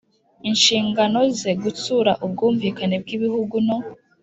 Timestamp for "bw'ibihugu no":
3.03-3.77